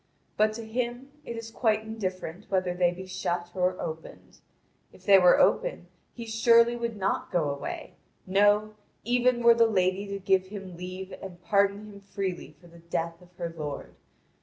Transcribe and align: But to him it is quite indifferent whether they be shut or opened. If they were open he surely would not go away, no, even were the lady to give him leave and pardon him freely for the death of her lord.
But 0.35 0.53
to 0.53 0.65
him 0.65 1.11
it 1.25 1.35
is 1.37 1.51
quite 1.51 1.83
indifferent 1.83 2.45
whether 2.49 2.73
they 2.73 2.89
be 2.89 3.05
shut 3.05 3.51
or 3.53 3.79
opened. 3.79 4.39
If 4.91 5.05
they 5.05 5.19
were 5.19 5.39
open 5.39 5.89
he 6.15 6.25
surely 6.25 6.75
would 6.75 6.97
not 6.97 7.31
go 7.31 7.51
away, 7.51 7.93
no, 8.25 8.73
even 9.03 9.43
were 9.43 9.53
the 9.53 9.67
lady 9.67 10.07
to 10.07 10.17
give 10.17 10.47
him 10.47 10.75
leave 10.75 11.13
and 11.21 11.39
pardon 11.43 11.85
him 11.85 11.99
freely 12.01 12.55
for 12.59 12.65
the 12.65 12.79
death 12.79 13.21
of 13.21 13.29
her 13.35 13.53
lord. 13.55 13.93